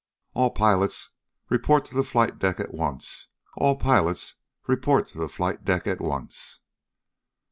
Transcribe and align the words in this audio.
"All 0.33 0.49
pilots 0.49 1.11
report 1.47 1.85
to 1.85 1.93
the 1.93 2.03
flight 2.03 2.39
deck 2.39 2.59
at 2.59 2.73
once! 2.73 3.27
All 3.57 3.75
pilots 3.77 4.33
report 4.65 5.07
to 5.09 5.19
the 5.19 5.29
flight 5.29 5.63
deck 5.63 5.85
at 5.85 6.01
once!" 6.01 6.61